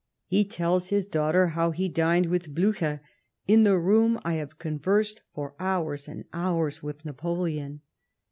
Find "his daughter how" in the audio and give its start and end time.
0.89-1.69